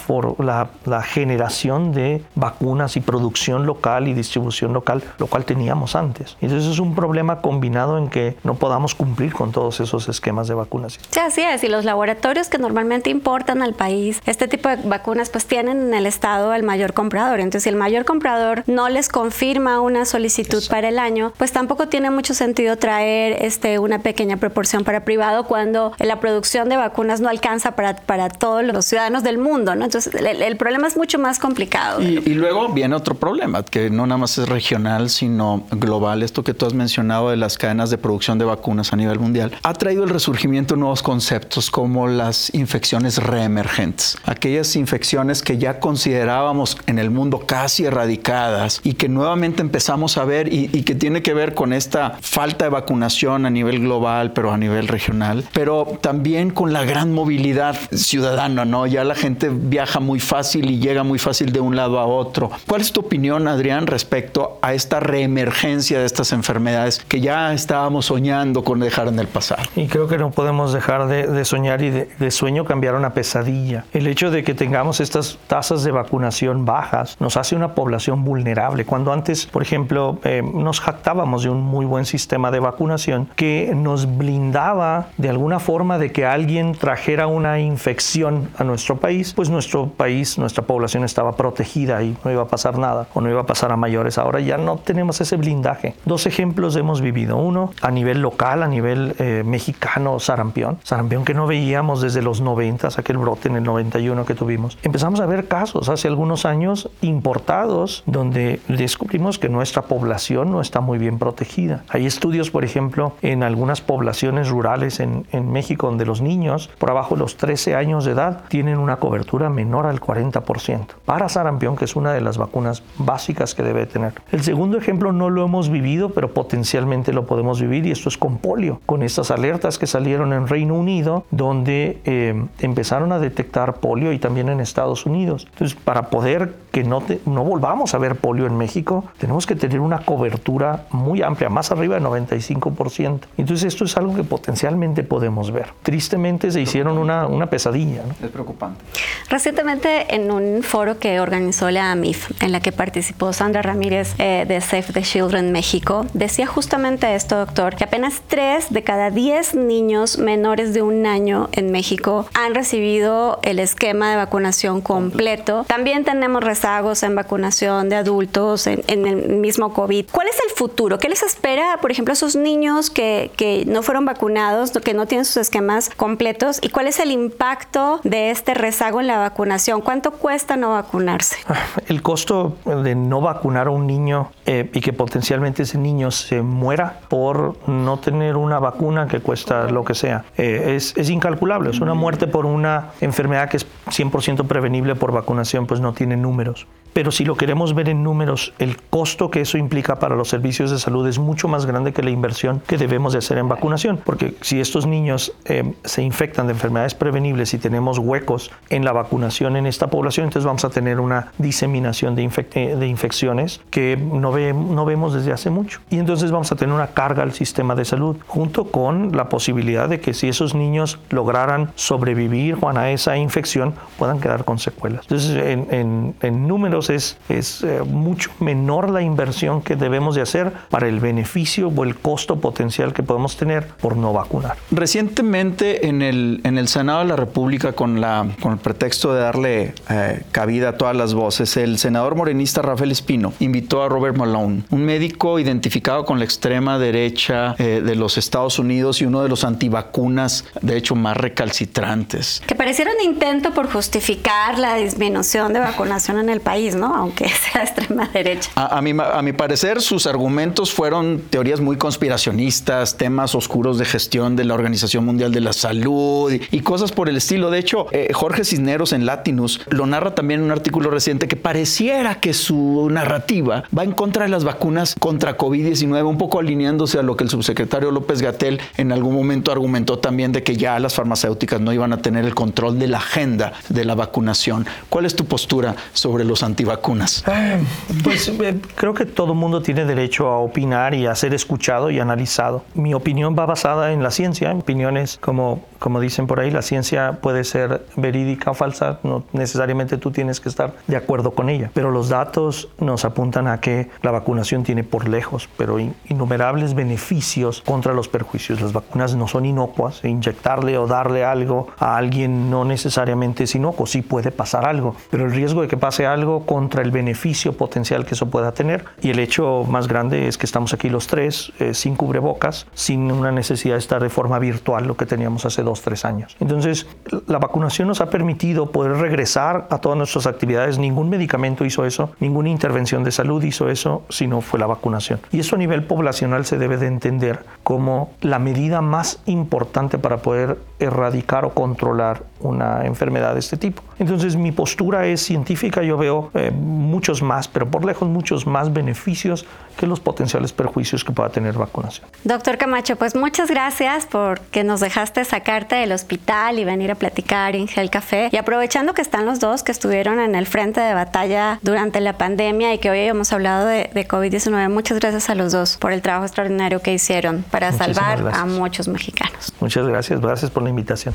la, 0.87 1.03
generación 1.03 1.93
de 1.93 2.25
vacunas 2.35 2.97
y 2.97 3.01
producción 3.01 3.67
local 3.67 4.09
y 4.09 4.15
distribución 4.15 4.73
local, 4.73 5.03
lo 5.19 5.27
cual 5.27 5.45
teníamos 5.45 5.97
antes. 5.97 6.37
Entonces 6.41 6.71
es 6.71 6.79
un 6.79 6.95
problema 6.95 7.41
combinado 7.41 7.99
en 7.99 8.09
que 8.09 8.37
no 8.43 8.55
podamos 8.55 8.95
cumplir 8.95 9.33
con 9.33 9.53
todos 9.53 9.81
esos 9.81 10.09
esquemas 10.09 10.49
de 10.49 10.55
vacunación. 10.55 11.05
Sí, 11.11 11.21
así 11.21 11.43
es. 11.43 11.63
Y 11.65 11.69
los 11.69 11.85
laboratorios 11.85 12.49
que 12.49 12.59
normalmente 12.59 13.11
importan 13.11 13.63
al 13.63 13.75
país 13.75 14.23
este 14.27 14.49
tipo 14.49 14.69
de 14.69 14.77
vacunas, 14.77 15.31
pues 15.31 15.47
tienen 15.47 15.81
en 15.83 15.95
el 15.95 16.07
Estado 16.07 16.55
el 16.55 16.63
mayor 16.63 16.95
comprador. 16.95 17.41
Entonces, 17.41 17.65
si 17.65 17.69
el 17.69 17.77
mayor 17.77 18.05
comprador 18.05 18.63
no 18.67 18.89
les 18.89 19.09
confirma 19.09 19.81
una 19.81 20.05
solicitud 20.05 20.63
para 20.69 20.89
el 20.89 20.99
año, 20.99 21.33
pues 21.37 21.53
tampoco 21.53 21.74
tiene 21.77 22.11
mucho 22.11 22.35
sentido 22.35 22.77
traer 22.77 23.45
este, 23.45 23.79
una 23.79 23.99
pequeña 24.01 24.37
proporción 24.37 24.85
para 24.85 25.05
privado 25.05 25.45
cuando 25.45 25.93
la 25.99 26.21
producción 26.21 26.69
de 26.69 26.77
vacunas 26.77 27.21
no 27.21 27.29
alcanza 27.29 27.73
para, 27.73 27.97
para 27.97 28.29
todos 28.29 28.65
los 28.65 28.85
ciudadanos 28.85 29.23
del 29.23 29.39
mundo, 29.39 29.75
¿no? 29.75 29.85
Entonces, 29.85 30.15
el, 30.15 30.57
problema 30.57 30.87
es 30.87 30.97
mucho 30.97 31.19
más 31.19 31.39
complicado. 31.39 32.01
Y, 32.01 32.23
y, 32.25 32.35
luego 32.35 32.69
viene 32.69 32.95
otro 32.95 33.15
problema, 33.17 33.65
que 33.65 33.91
no 33.91 34.07
nada 34.07 34.19
más 34.19 34.39
es 34.39 34.49
regional, 34.49 35.11
sino 35.11 35.65
global. 35.71 36.23
Esto 36.23 36.45
que 36.45 36.55
tú 36.55 36.67
has 36.67 36.75
mencionado 36.75 37.31
de 37.31 37.37
las 37.37 37.59
cadenas 37.59 37.91
de 37.91 37.99
producción 37.99 38.39
de 38.39 38.45
vacunas 38.45 38.93
a 38.93 38.97
nivel 38.97 39.19
mundial 39.19 39.53
ha 39.63 39.75
traído 39.75 40.05
el 40.05 40.11
resurgimiento 40.11 40.75
de 40.75 40.81
nuevos 40.81 41.03
conceptos 41.03 41.71
como 41.71 42.07
las 42.07 42.53
infecciones 42.55 43.19
reemergentes. 43.19 44.17
Aquellas 44.25 44.77
infecciones 44.77 45.43
que 45.43 45.59
ya 45.59 45.81
considerábamos 45.81 46.79
en 46.87 46.99
el 46.99 47.11
mundo 47.11 47.41
casi 47.47 47.85
erradicadas 47.85 48.81
y 48.85 48.95
que 48.95 49.09
nuevamente 49.09 49.63
empezamos 49.63 50.17
a 50.19 50.25
ver 50.25 50.53
y, 50.53 50.71
y 50.73 50.83
que 50.83 50.95
tiene 50.95 51.23
que 51.23 51.35
ver 51.35 51.55
con 51.55 51.64
con 51.65 51.73
esta 51.73 52.19
falta 52.21 52.67
de 52.67 52.71
vacunación 52.71 53.47
a 53.47 53.51
nivel 53.51 53.81
global, 53.81 54.33
pero 54.33 54.53
a 54.53 54.59
nivel 54.59 54.87
regional, 54.87 55.45
pero 55.55 55.99
también 56.03 56.51
con 56.51 56.75
la 56.75 56.85
gran 56.85 57.11
movilidad 57.11 57.75
ciudadana, 57.91 58.67
¿no? 58.67 58.87
Ya 58.87 59.03
la 59.03 59.15
gente 59.15 59.49
viaja 59.51 59.99
muy 59.99 60.21
fácil 60.21 60.71
y 60.71 60.79
llega 60.79 61.05
muy 61.05 61.19
fácil 61.19 61.55
de 61.55 61.61
un 61.61 61.75
lado 61.75 62.01
a 62.01 62.05
otro. 62.05 62.51
¿Cuál 62.69 62.83
es 62.83 62.93
tu 62.93 63.01
opinión, 63.01 63.49
Adrián, 63.49 63.87
respecto 63.87 64.59
a 64.61 64.75
esta 64.75 65.01
reemergencia 65.01 65.99
de 65.99 66.05
estas 66.05 66.33
enfermedades 66.33 67.03
que 67.09 67.23
ya 67.23 67.55
estábamos 67.55 68.05
soñando 68.05 68.63
con 68.63 68.81
dejar 68.81 69.09
en 69.09 69.19
el 69.19 69.27
pasado? 69.27 69.63
Y 69.75 69.87
creo 69.87 70.07
que 70.07 70.19
no 70.19 70.33
podemos 70.33 70.75
dejar 70.75 71.07
de, 71.07 71.45
soñar 71.47 71.81
y 71.81 71.89
de, 71.89 72.31
sueño 72.31 72.67
cambiar 72.67 72.95
una 72.95 73.15
pesadilla. 73.15 73.87
El 73.95 74.07
hecho 74.07 74.31
de 74.31 74.45
que 74.45 74.53
tengamos 74.53 75.01
estas 75.01 75.39
tasas 75.47 75.83
de 75.83 75.93
vacunación 75.93 76.67
bajas 76.67 77.17
nos 77.21 77.39
hace 77.39 77.57
una 77.57 77.75
población 77.75 78.23
vulnerable. 78.23 78.85
Cuando 78.85 79.15
antes, 79.15 79.47
por 79.47 79.63
ejemplo, 79.63 80.19
eh, 80.25 80.43
nos 80.43 80.81
jactábamos 80.81 81.45
de 81.45 81.51
un 81.51 81.54
muy 81.55 81.87
buen 81.87 82.05
sistema 82.05 82.51
de 82.51 82.61
vacunación 82.61 83.29
que 83.37 83.73
nos 83.75 84.17
blindaba 84.17 85.09
de 85.17 85.29
alguna 85.29 85.61
forma 85.61 85.99
de 85.99 86.13
que 86.13 86.27
alguien 86.27 86.73
trajera 86.73 87.27
una 87.27 87.61
infección 87.61 88.49
a 88.57 88.65
nuestro 88.65 88.97
país, 88.97 89.33
pues 89.35 89.51
nuestro 89.51 89.89
país, 89.89 90.39
nuestra 90.39 90.65
población 90.65 91.05
estaba 91.05 91.33
protegida 91.33 92.03
y 92.03 92.17
no 92.25 92.31
iba 92.31 92.43
a 92.43 92.49
pasar 92.49 92.79
nada 92.79 93.07
o 93.15 93.21
no 93.21 93.31
iba 93.31 93.41
a 93.41 93.47
pasar 93.47 93.73
a 93.73 93.77
mayores. 93.77 94.19
Ahora 94.19 94.41
ya 94.41 94.59
no 94.59 94.77
tenemos 94.77 95.21
ese 95.21 95.37
blindaje. 95.37 95.95
Dos 96.05 96.27
ejemplos 96.27 96.77
hemos 96.77 97.01
vivido. 97.01 97.37
Uno 97.37 97.71
a 97.83 97.91
nivel 97.91 98.21
local, 98.21 98.63
a 98.63 98.69
nivel 98.69 99.15
eh, 99.19 99.43
mexicano, 99.45 100.19
sarampión. 100.19 100.79
Sarampión 100.83 101.25
que 101.25 101.35
no 101.35 101.47
veíamos 101.47 102.01
desde 102.01 102.23
los 102.23 102.41
90, 102.41 102.89
aquel 102.97 103.19
brote 103.19 103.49
en 103.49 103.57
el 103.57 103.65
91 103.65 104.25
que 104.25 104.35
tuvimos. 104.35 104.79
Empezamos 104.83 105.21
a 105.21 105.27
ver 105.27 105.49
casos 105.49 105.89
hace 105.89 106.09
algunos 106.09 106.45
años 106.45 106.91
importados 107.01 108.03
donde 108.07 108.61
descubrimos 108.69 109.39
que 109.39 109.49
nuestra 109.49 109.83
población 109.83 110.51
no 110.51 110.61
está 110.61 110.81
muy 110.81 110.99
bien 110.99 111.19
protegida 111.19 111.44
protegida. 111.45 111.85
Hay 111.89 112.07
estudios, 112.07 112.51
por 112.51 112.65
ejemplo, 112.65 113.13
en 113.23 113.43
algunas 113.43 113.81
poblaciones 113.81 114.49
rurales 114.49 115.01
en, 115.01 115.27
en 115.33 115.53
México 115.53 115.87
donde 115.87 116.07
los 116.07 116.21
niños 116.21 116.71
por 116.79 116.91
abajo 116.91 117.15
de 117.15 117.21
los 117.21 117.37
13 117.37 117.75
años 117.75 118.05
de 118.05 118.13
edad 118.13 118.45
tienen 118.49 118.79
una 118.79 118.97
cobertura 118.97 119.51
menor 119.51 119.87
al 119.87 120.01
40% 120.01 120.87
para 121.05 121.29
sarampión, 121.29 121.77
que 121.77 121.85
es 121.85 121.97
una 121.97 122.13
de 122.13 122.21
las 122.21 122.39
vacunas 122.39 122.83
básicas 122.99 123.55
que 123.55 123.63
debe 123.63 123.87
tener. 123.87 124.15
El 124.33 124.43
segundo 124.43 124.79
ejemplo 124.79 125.13
no 125.13 125.31
lo 125.31 125.45
hemos 125.45 125.69
vivido, 125.69 126.11
pero 126.11 126.33
potencialmente 126.33 127.13
lo 127.13 127.27
podemos 127.27 127.61
vivir 127.61 127.87
y 127.87 127.91
esto 127.91 128.09
es 128.09 128.17
con 128.17 128.39
polio, 128.39 128.81
con 128.87 129.03
estas 129.03 129.31
alertas 129.31 129.79
que 129.79 129.87
salieron 129.87 130.33
en 130.33 130.47
Reino 130.47 130.75
Unido, 130.75 131.25
donde 131.31 132.01
eh, 132.05 132.43
empezaron 132.61 133.13
a 133.13 133.19
detectar 133.19 133.75
polio 133.75 134.13
y 134.13 134.19
también 134.19 134.49
en 134.49 134.61
Estados 134.61 135.07
Unidos. 135.07 135.47
Entonces, 135.53 135.77
para 135.77 136.09
poder 136.09 136.55
que 136.71 136.85
no, 136.85 137.03
no 137.27 137.45
volvamos 137.45 137.95
a 137.95 137.99
ver 137.99 138.17
polio 138.17 138.47
en 138.47 138.57
México, 138.57 139.05
tenemos 139.19 139.47
que 139.47 139.55
tener 139.55 139.81
una 139.81 140.01
cobertura 140.01 140.87
muy 140.91 141.23
amplia, 141.23 141.34
más 141.51 141.71
arriba 141.71 141.95
del 141.95 142.05
95%. 142.05 143.21
Entonces, 143.37 143.65
esto 143.65 143.85
es 143.85 143.97
algo 143.97 144.15
que 144.15 144.25
potencialmente 144.25 145.03
podemos 145.03 145.51
ver. 145.51 145.69
Tristemente 145.83 146.51
se 146.51 146.61
hicieron 146.61 146.99
una, 146.99 147.27
una 147.27 147.47
pesadilla. 147.51 148.03
Es 148.23 148.31
preocupante. 148.31 148.85
Recientemente, 149.29 150.15
en 150.15 150.31
un 150.31 150.63
foro 150.63 150.99
que 150.99 151.21
organizó 151.21 151.71
la 151.71 151.91
AMIF, 151.91 152.31
en 152.43 152.53
la 152.53 152.61
que 152.61 152.73
participó 152.73 153.33
Sandra 153.33 153.63
Ramírez 153.63 154.15
eh, 154.19 154.45
de 154.47 154.61
Save 154.61 154.87
the 154.93 155.03
Children 155.03 155.53
México, 155.53 156.07
decía 156.15 156.47
justamente 156.47 157.15
esto, 157.15 157.37
doctor, 157.37 157.77
que 157.77 157.85
apenas 157.85 158.23
3 158.29 158.73
de 158.73 158.83
cada 158.83 159.11
10 159.11 159.55
niños 159.55 160.19
menores 160.19 160.75
de 160.75 160.83
un 160.83 161.07
año 161.07 161.49
en 161.53 161.71
México 161.71 162.27
han 162.35 162.55
recibido 162.55 163.39
el 163.43 163.59
esquema 163.59 164.11
de 164.11 164.17
vacunación 164.17 164.81
completo. 164.81 165.65
También 165.67 166.05
tenemos 166.05 166.43
rezagos 166.43 167.03
en 167.03 167.15
vacunación 167.15 167.89
de 167.89 167.97
adultos 167.97 168.67
en, 168.67 168.83
el 168.89 169.29
mismo 169.29 169.73
COVID. 169.73 170.07
¿Cuál 170.11 170.29
es 170.29 170.37
el 170.49 170.57
futuro? 170.57 170.99
¿Qué 170.99 171.09
les 171.09 171.23
espera, 171.27 171.79
por 171.81 171.91
ejemplo, 171.91 172.13
a 172.13 172.15
esos 172.15 172.37
niños 172.37 172.91
que, 172.91 173.31
que 173.37 173.65
no 173.67 173.83
fueron 173.83 174.05
vacunados, 174.05 174.73
que 174.83 174.95
no 174.95 175.07
tienen 175.07 175.25
sus 175.25 175.39
esquemas 175.39 175.91
completos? 175.91 176.59
¿Y 176.63 176.69
cuál 176.69 176.87
es 176.87 177.01
el 177.01 177.11
impacto 177.11 178.01
de 178.05 178.31
este 178.31 178.55
rezago 178.55 179.01
en 179.01 179.07
la 179.07 179.19
vacunación? 179.19 179.81
¿Cuánto 179.81 180.13
cuesta 180.13 180.57
no 180.57 180.71
vacunarse? 180.71 181.37
Ah, 181.49 181.57
el 181.87 182.03
costo 182.03 182.57
de 182.65 182.95
no 182.95 183.21
vacunar 183.21 183.69
a 183.69 183.71
un 183.71 183.87
niño 183.87 184.31
eh, 184.47 184.71
y 184.73 184.81
que 184.81 184.93
potencialmente 184.93 185.63
ese 185.63 185.79
niño 185.79 186.11
se 186.11 186.43
muera 186.43 187.01
por 187.09 187.57
no 187.69 187.99
tener 187.99 188.37
una 188.37 188.59
vacuna 188.59 189.07
que 189.09 189.21
cuesta 189.21 189.69
lo 189.71 189.85
que 189.85 189.95
sea 189.95 190.25
eh, 190.37 190.75
es, 190.77 190.95
es, 190.97 191.11
incalculable. 191.11 191.71
Es 191.71 191.81
una 191.81 191.95
muerte 191.95 192.27
por 192.27 192.47
una 192.47 192.91
enfermedad 193.01 193.49
que 193.49 193.59
es 193.59 193.67
100% 193.87 194.47
prevenible 194.47 194.95
por 194.95 195.13
vacunación, 195.13 195.67
pues 195.67 195.81
no 195.81 195.93
tiene 195.93 196.17
números 196.17 196.67
pero 196.95 197.11
si 197.11 197.25
lo 197.25 197.37
queremos 197.37 197.75
ver 197.75 197.91
en 197.91 198.03
números, 198.03 198.55
el 198.59 198.81
costo 198.81 199.31
que 199.31 199.43
eso 199.43 199.59
implica 199.59 199.99
para 199.99 200.15
los 200.15 200.29
servicios 200.29 200.71
de 200.71 200.79
salud 200.79 201.04
es 201.09 201.19
mucho 201.19 201.49
más 201.49 201.67
grande 201.67 201.93
que 201.93 202.03
la 202.03 202.11
inversión 202.11 202.63
que 202.67 202.79
debemos 202.79 203.13
de 203.13 203.19
hacer 203.19 203.39
en 203.39 203.49
vacunación, 203.49 204.01
porque 204.05 204.37
si 204.41 204.61
estos 204.61 204.87
niños 204.87 205.33
eh, 205.45 205.75
se 205.85 206.03
infectan 206.03 206.47
de 206.47 206.53
enfermedades 206.53 206.95
prevenibles 206.95 207.55
y 207.55 207.59
tenemos 207.59 207.99
huecos 207.99 208.51
en 208.71 208.85
la 208.85 208.93
vacunación 208.93 209.57
en 209.57 209.67
esta 209.67 209.89
población, 209.89 210.27
entonces 210.27 210.47
vamos 210.47 210.65
a 210.65 210.71
tener 210.71 211.01
una 211.01 211.33
diseminación 211.39 212.15
de, 212.15 212.77
de 212.77 212.87
infecciones 212.87 213.61
que 213.71 213.97
no, 213.97 214.33
ve, 214.33 214.53
no 214.53 214.85
vemos 214.85 215.15
desde 215.15 215.33
hace 215.33 215.51
mucho. 215.51 215.81
Y 215.91 215.99
entonces 215.99 216.31
vamos 216.31 216.51
a 216.53 216.57
tener 216.57 216.75
una 216.75 216.89
carga 216.89 217.23
al 217.23 217.33
sistema 217.33 217.75
de 217.75 217.85
salud, 217.85 218.17
junto 218.27 218.65
con 218.65 219.17
la 219.17 219.29
posibilidad 219.29 219.89
de 219.89 220.01
que 220.01 220.15
si 220.15 220.29
esos 220.29 220.55
niños 220.55 220.99
lograran 221.11 221.71
sobrevivir 221.75 222.55
Juan, 222.57 222.79
a 222.79 222.91
esa 222.91 223.17
infección, 223.17 223.75
puedan 223.99 224.21
quedar 224.21 224.45
con 224.45 224.59
secuelas. 224.59 225.03
Entonces, 225.03 225.37
en, 225.71 226.49
números, 226.49 226.91
es, 226.91 227.19
es 227.29 227.63
eh, 227.63 227.83
mucho 227.87 228.31
menor 228.41 228.91
la 228.91 229.03
inversión 229.03 229.63
que 229.63 229.77
debemos 229.77 230.15
de 230.15 230.23
hacer 230.23 230.53
para 230.71 230.89
el 230.89 230.94
beneficio 231.01 231.69
o 231.69 231.85
el 231.85 231.97
costo 231.97 232.41
potencial 232.41 232.93
que 232.93 233.03
podemos 233.03 233.37
tener 233.37 233.67
por 233.67 233.97
no 233.97 234.13
vacunar. 234.13 234.57
Recientemente 234.71 235.87
en 235.87 236.03
el, 236.03 236.41
en 236.45 236.59
el 236.59 236.69
Senado 236.69 237.01
de 237.01 237.07
la 237.07 237.17
República, 237.17 237.73
con, 237.73 238.01
la, 238.01 238.27
con 238.41 238.53
el 238.53 238.59
pretexto 238.59 239.15
de 239.15 239.21
darle 239.21 239.75
eh, 239.91 240.23
cabida 240.33 240.71
a 240.71 240.77
todas 240.77 240.97
las 240.97 241.15
voces, 241.15 241.57
el 241.57 241.79
senador 241.79 242.15
morenista 242.15 242.63
Rafael 242.63 242.91
Espino 242.91 243.33
invitó 243.41 243.83
a 243.83 243.89
Robert 243.89 244.17
Malone, 244.17 244.65
un 244.71 244.85
médico 244.85 245.39
identificado 245.39 246.05
con 246.05 246.19
la 246.19 246.25
extrema 246.25 246.79
derecha 246.79 247.55
eh, 247.59 247.83
de 247.85 247.95
los 247.95 248.19
Estados 248.19 248.59
Unidos 248.59 249.01
y 249.01 249.07
uno 249.07 249.23
de 249.23 249.29
los 249.29 249.45
antivacunas, 249.45 250.45
de 250.61 250.77
hecho, 250.77 250.95
más 250.95 251.17
recalcitrantes. 251.17 252.43
Que 252.47 252.55
pareciera 252.55 252.91
un 252.99 253.05
intento 253.05 253.53
por 253.53 253.71
justificar 253.71 254.59
la 254.59 254.77
disminución 254.77 255.53
de 255.53 255.61
vacunación 255.61 256.19
en 256.19 256.29
el 256.29 256.41
país. 256.41 256.75
Aunque 256.75 257.29
sea 257.53 257.63
extrema 257.63 258.09
derecha. 258.09 258.51
A, 258.55 258.81
mi, 258.81 258.93
a 258.99 259.23
mi 259.23 259.33
parecer, 259.33 259.81
sus 259.83 260.07
argumentos 260.07 260.73
fueron 260.73 260.84
teorías 261.31 261.61
muy 261.61 261.77
conspiracionistas, 261.77 262.97
temas 262.97 263.35
oscuros 263.35 263.79
de 263.79 263.85
gestión 263.85 264.37
de 264.37 264.45
la 264.45 264.55
Organización 264.55 265.05
Mundial 265.05 265.33
de 265.33 265.41
la 265.41 265.53
Salud 265.53 266.33
y, 266.33 266.61
cosas 266.61 266.93
por 266.93 267.09
el 267.09 267.17
estilo. 267.17 267.51
De 267.51 267.59
hecho, 267.59 267.87
eh, 267.93 268.11
Jorge 268.13 268.45
Cisneros 268.45 268.93
en 268.93 269.07
Latinus 269.07 269.61
lo 269.69 269.87
narra 269.87 270.15
también 270.15 270.41
en 270.41 270.47
un 270.47 270.53
artículo 270.53 270.91
reciente 270.91 271.29
que 271.29 271.37
pareciera 271.37 272.21
que 272.21 272.33
su 272.33 272.89
narrativa 272.91 273.65
va 273.77 273.85
en 273.85 273.93
contra 273.93 274.25
de 274.25 274.31
las 274.31 274.45
vacunas 274.45 274.97
contra 274.99 275.37
COVID-19, 275.37 276.07
un 276.09 276.19
poco 276.19 276.41
alineándose 276.41 276.99
a 276.99 277.03
lo 277.03 277.17
que 277.17 277.25
el 277.25 277.31
subsecretario 277.31 277.91
López 277.91 278.23
Gatel 278.23 278.61
en 278.77 278.93
algún 278.93 279.15
momento 279.15 279.53
argumentó 279.53 279.99
también 279.99 280.33
de 280.33 280.43
que 280.43 280.57
ya 280.57 280.79
las 280.79 280.95
farmacéuticas 280.95 281.61
no 281.61 281.73
iban 281.73 281.93
a 281.93 281.99
tener 281.99 282.25
el 282.25 282.35
control 282.35 282.79
de 282.79 282.89
la 282.89 282.99
agenda 282.99 283.53
de 283.69 283.85
la 283.85 283.95
vacunación. 283.95 284.67
¿Cuál 284.89 285.07
es 285.07 285.15
tu 285.15 285.27
postura 285.27 285.77
sobre 285.93 286.25
los 286.25 286.43
antivacunas? 286.43 286.65
vacunas? 286.65 287.25
Eh, 287.27 287.63
pues 288.03 288.29
eh, 288.29 288.61
creo 288.75 288.95
que 288.95 289.07
todo 289.07 289.35
mundo 289.35 289.63
tiene 289.63 289.85
derecho 289.85 290.29
a 290.29 290.39
opinar 290.39 290.74
y 290.95 291.07
a 291.07 291.15
ser 291.15 291.35
escuchado 291.35 291.91
y 291.91 292.01
analizado. 292.01 292.65
Mi 292.75 292.95
opinión 292.95 293.37
va 293.39 293.47
basada 293.47 293.93
en 293.93 294.03
la 294.03 294.11
ciencia, 294.11 294.53
opiniones 294.53 295.19
como, 295.21 295.63
como 295.79 296.01
dicen 296.01 296.27
por 296.27 296.41
ahí, 296.41 296.51
la 296.51 296.63
ciencia 296.63 297.19
puede 297.21 297.45
ser 297.45 297.87
verídica 297.97 298.51
o 298.51 298.55
falsa, 298.55 298.99
no 299.05 299.25
necesariamente 299.33 299.99
tú 299.99 300.11
tienes 300.11 300.41
que 300.41 300.49
estar 300.49 300.75
de 300.87 300.97
acuerdo 300.97 301.31
con 301.31 301.49
ella, 301.49 301.71
pero 301.75 301.91
los 301.91 302.09
datos 302.09 302.69
nos 302.81 303.05
apuntan 303.05 303.47
a 303.47 303.61
que 303.61 303.89
la 304.03 304.11
vacunación 304.11 304.65
tiene 304.65 304.83
por 304.83 305.09
lejos, 305.09 305.49
pero 305.57 305.79
innumerables 305.79 306.75
beneficios 306.75 307.63
contra 307.63 307.95
los 307.95 308.09
perjuicios. 308.09 308.61
Las 308.61 308.73
vacunas 308.73 309.15
no 309.15 309.29
son 309.29 309.47
inocuas, 309.47 310.03
e 310.03 310.09
inyectarle 310.09 310.77
o 310.77 310.87
darle 310.87 311.25
algo 311.25 311.69
a 311.79 311.97
alguien 311.97 312.51
no 312.51 312.65
necesariamente 312.65 313.45
es 313.45 313.55
inocuo, 313.55 313.87
sí 313.87 314.03
puede 314.03 314.33
pasar 314.33 314.67
algo, 314.67 314.97
pero 315.11 315.25
el 315.25 315.33
riesgo 315.33 315.63
de 315.63 315.69
que 315.69 315.77
pase 315.77 316.07
algo 316.07 316.47
contra 316.47 316.83
el 316.83 316.91
beneficio 316.91 317.53
potencial 317.53 318.05
que 318.05 318.15
eso 318.15 318.31
pueda 318.31 318.53
tener. 318.53 318.85
Y 319.03 319.11
el 319.11 319.19
hecho 319.19 319.65
más 319.69 319.89
grande 319.89 320.29
es 320.29 320.39
que 320.39 320.47
estamos 320.47 320.64
aquí 320.73 320.89
los 320.89 321.07
tres 321.07 321.53
eh, 321.59 321.75
sin 321.75 321.97
cubrebocas, 321.97 322.67
sin 322.75 323.11
una 323.11 323.33
necesidad 323.33 323.75
de 323.75 323.79
estar 323.79 324.03
de 324.03 324.09
forma 324.09 324.39
virtual, 324.39 324.87
lo 324.87 324.97
que 324.97 325.07
teníamos 325.07 325.45
hace 325.45 325.63
dos, 325.63 325.83
tres 325.83 326.05
años. 326.05 326.37
Entonces, 326.41 326.87
la 327.27 327.39
vacunación 327.39 327.89
nos 327.89 328.01
ha 328.01 328.11
permitido 328.11 328.71
poder 328.71 328.93
regresar 328.93 329.67
a 329.71 329.79
todas 329.79 329.99
nuestras 329.99 330.27
actividades. 330.27 330.79
Ningún 330.79 331.11
medicamento 331.11 331.65
hizo 331.65 331.85
eso, 331.85 332.11
ninguna 332.21 332.49
intervención 332.49 333.05
de 333.05 333.11
salud 333.11 333.43
hizo 333.43 333.69
eso, 333.69 334.05
sino 334.09 334.41
fue 334.41 334.59
la 334.59 334.67
vacunación. 334.67 335.21
Y 335.33 335.41
eso 335.41 335.57
a 335.57 335.59
nivel 335.59 335.85
poblacional 335.85 336.45
se 336.45 336.59
debe 336.59 336.77
de 336.77 336.87
entender 336.87 337.45
como 337.63 338.13
la 338.21 338.39
medida 338.39 338.81
más 338.81 339.21
importante 339.27 339.99
para 339.99 340.19
poder 340.19 340.59
erradicar 340.79 341.45
o 341.45 341.51
controlar 341.51 342.23
una 342.41 342.87
enfermedad 342.87 343.35
de 343.35 343.41
este 343.41 343.57
tipo. 343.57 343.83
Entonces 343.99 344.37
mi 344.37 344.53
postura 344.53 345.07
es 345.07 345.23
científica, 345.23 345.83
yo 345.83 345.97
veo 345.97 346.31
eh, 346.35 346.51
muchos 346.51 347.23
más, 347.23 347.49
pero 347.49 347.71
por 347.71 347.85
lejos 347.85 348.09
muchos 348.09 348.47
más 348.47 348.73
beneficios 348.73 349.47
que 349.77 349.87
los 349.87 350.01
potenciales 350.01 350.53
perjuicios 350.53 351.05
que 351.05 351.13
pueda 351.13 351.29
tener 351.31 351.55
vacunación. 351.55 352.07
Doctor 352.25 352.59
Camacho, 352.59 352.97
pues 352.97 353.15
muchas 353.15 353.51
gracias 353.51 354.07
porque 354.07 354.65
nos 354.65 354.81
dejaste 354.81 355.25
sacarte 355.25 355.77
del 355.77 355.93
hospital 355.93 356.59
y 356.59 356.65
venir 356.65 356.91
a 356.91 356.95
platicar 356.95 357.57
en 357.57 357.67
Gel 357.67 357.91
Café. 357.91 358.29
Y 358.33 358.37
aprovechando 358.37 358.95
que 358.95 359.03
están 359.03 359.27
los 359.27 359.41
dos 359.41 359.63
que 359.63 359.73
estuvieron 359.73 360.21
en 360.21 360.35
el 360.35 360.47
frente 360.47 360.81
de 360.81 360.95
batalla 360.95 361.59
durante 361.63 362.01
la 362.01 362.17
pandemia 362.19 362.75
y 362.75 362.79
que 362.79 362.91
hoy 362.91 363.01
hemos 363.01 363.33
hablado 363.33 363.67
de, 363.67 363.91
de 363.93 364.09
COVID-19, 364.09 364.71
muchas 364.71 364.99
gracias 365.01 365.31
a 365.31 365.35
los 365.35 365.53
dos 365.53 365.77
por 365.77 365.93
el 365.93 366.03
trabajo 366.03 366.25
extraordinario 366.25 366.81
que 366.81 366.95
hicieron 366.95 367.45
para 367.51 367.73
salvar 367.73 368.31
a 368.33 368.45
muchos 368.45 368.89
mexicanos. 368.89 369.53
Muchas 369.61 369.87
gracias, 369.87 370.21
gracias 370.21 370.51
por 370.51 370.63
la 370.63 370.71
invitación. 370.71 371.15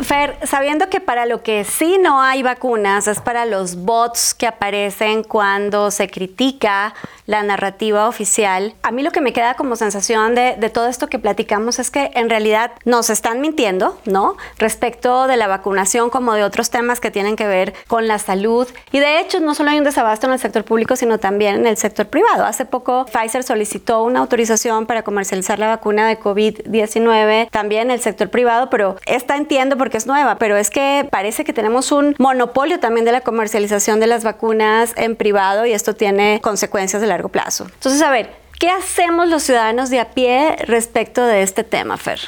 Fer, 0.00 0.38
sabiendo 0.44 0.90
que 0.90 1.00
para 1.00 1.24
lo 1.24 1.42
que 1.42 1.64
sí 1.64 1.98
no 2.00 2.15
hay 2.20 2.42
vacunas 2.42 3.06
es 3.06 3.20
para 3.20 3.44
los 3.44 3.76
bots 3.76 4.34
que 4.34 4.46
aparecen 4.46 5.22
cuando 5.22 5.90
se 5.90 6.08
critica 6.08 6.94
la 7.26 7.42
narrativa 7.42 8.08
oficial, 8.08 8.74
a 8.82 8.90
mí 8.90 9.02
lo 9.02 9.10
que 9.10 9.20
me 9.20 9.32
queda 9.32 9.54
como 9.54 9.76
sensación 9.76 10.34
de, 10.34 10.54
todo 10.72 10.88
esto 10.88 11.08
que 11.08 11.18
platicamos 11.18 11.78
es 11.78 11.90
que 11.90 12.10
en 12.14 12.28
realidad 12.30 12.72
nos 12.84 13.10
están 13.10 13.40
mintiendo, 13.40 13.98
¿no? 14.04 14.36
Respecto 14.58 15.26
de 15.26 15.36
la 15.36 15.46
vacunación 15.46 16.10
como 16.10 16.34
de 16.34 16.44
otros 16.44 16.70
temas 16.70 17.00
que 17.00 17.10
tienen 17.10 17.36
que 17.36 17.46
ver 17.46 17.74
con 17.88 18.06
la 18.08 18.18
salud. 18.18 18.68
Y 18.92 18.98
de 18.98 19.20
hecho, 19.20 19.40
no 19.40 19.54
solo 19.54 19.70
hay 19.70 19.78
un 19.78 19.84
desabasto 19.84 20.26
en 20.26 20.32
el 20.32 20.38
sector 20.38 20.64
público, 20.64 20.96
sino 20.96 21.18
también 21.18 21.56
en 21.56 21.66
el 21.66 21.76
sector 21.76 22.08
privado. 22.08 22.44
Hace 22.44 22.64
poco 22.64 23.06
Pfizer 23.06 23.42
solicitó 23.42 24.02
una 24.02 24.20
autorización 24.20 24.86
para 24.86 25.02
comercializar 25.02 25.58
la 25.58 25.68
vacuna 25.68 26.08
de 26.08 26.18
COVID-19 26.18 27.48
también 27.50 27.82
en 27.82 27.90
el 27.92 28.00
sector 28.00 28.28
privado, 28.30 28.70
pero 28.70 28.96
esta 29.06 29.36
entiendo 29.36 29.76
porque 29.76 29.96
es 29.96 30.06
nueva, 30.06 30.36
pero 30.36 30.56
es 30.56 30.70
que 30.70 31.06
parece 31.10 31.44
que 31.44 31.52
tenemos 31.52 31.92
un 31.92 32.05
monopolio 32.18 32.78
también 32.78 33.04
de 33.04 33.12
la 33.12 33.22
comercialización 33.22 34.00
de 34.00 34.06
las 34.06 34.24
vacunas 34.24 34.92
en 34.96 35.16
privado 35.16 35.66
y 35.66 35.72
esto 35.72 35.94
tiene 35.94 36.40
consecuencias 36.42 37.02
de 37.02 37.08
largo 37.08 37.28
plazo. 37.28 37.66
Entonces, 37.74 38.02
a 38.02 38.10
ver, 38.10 38.46
¿Qué 38.58 38.70
hacemos 38.70 39.28
los 39.28 39.42
ciudadanos 39.42 39.90
de 39.90 40.00
a 40.00 40.12
pie 40.12 40.56
respecto 40.66 41.26
de 41.26 41.42
este 41.42 41.62
tema, 41.62 41.98
Fer? 41.98 42.20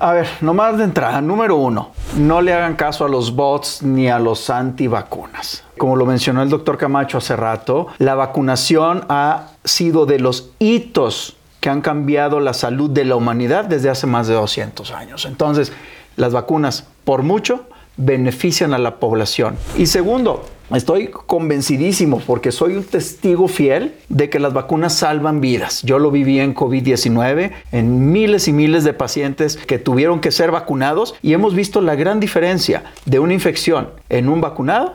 A 0.00 0.12
ver, 0.12 0.28
nomás 0.40 0.76
de 0.76 0.82
entrada, 0.82 1.20
número 1.20 1.54
uno, 1.54 1.92
no 2.16 2.40
le 2.40 2.52
hagan 2.52 2.74
caso 2.74 3.04
a 3.04 3.08
los 3.08 3.36
bots 3.36 3.84
ni 3.84 4.08
a 4.08 4.18
los 4.18 4.50
antivacunas. 4.50 5.62
Como 5.76 5.94
lo 5.94 6.04
mencionó 6.04 6.42
el 6.42 6.48
doctor 6.48 6.78
Camacho 6.78 7.18
hace 7.18 7.36
rato, 7.36 7.86
la 7.98 8.16
vacunación 8.16 9.04
ha 9.08 9.50
sido 9.62 10.04
de 10.04 10.18
los 10.18 10.50
hitos 10.58 11.36
que 11.60 11.70
han 11.70 11.80
cambiado 11.80 12.40
la 12.40 12.54
salud 12.54 12.90
de 12.90 13.04
la 13.04 13.14
humanidad 13.14 13.64
desde 13.64 13.88
hace 13.88 14.08
más 14.08 14.26
de 14.26 14.34
200 14.34 14.90
años. 14.90 15.26
Entonces, 15.26 15.72
las 16.16 16.32
vacunas, 16.32 16.88
por 17.04 17.22
mucho, 17.22 17.68
benefician 17.98 18.72
a 18.72 18.78
la 18.78 18.96
población. 18.96 19.56
Y 19.76 19.86
segundo, 19.86 20.44
Estoy 20.74 21.08
convencidísimo 21.08 22.20
porque 22.26 22.52
soy 22.52 22.76
un 22.76 22.84
testigo 22.84 23.48
fiel 23.48 23.94
de 24.10 24.28
que 24.28 24.38
las 24.38 24.52
vacunas 24.52 24.94
salvan 24.94 25.40
vidas. 25.40 25.80
Yo 25.82 25.98
lo 25.98 26.10
viví 26.10 26.40
en 26.40 26.54
COVID-19, 26.54 27.52
en 27.72 28.12
miles 28.12 28.48
y 28.48 28.52
miles 28.52 28.84
de 28.84 28.92
pacientes 28.92 29.56
que 29.56 29.78
tuvieron 29.78 30.20
que 30.20 30.30
ser 30.30 30.50
vacunados 30.50 31.14
y 31.22 31.32
hemos 31.32 31.54
visto 31.54 31.80
la 31.80 31.94
gran 31.94 32.20
diferencia 32.20 32.84
de 33.06 33.18
una 33.18 33.32
infección 33.32 33.88
en 34.10 34.28
un 34.28 34.42
vacunado 34.42 34.94